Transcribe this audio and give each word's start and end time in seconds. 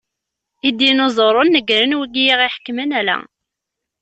Idinuzuren 0.69 1.49
negren 1.53 1.91
wigi 1.99 2.23
i 2.27 2.31
aɣ-iḥekmen 2.33 2.89
ala. 2.99 3.17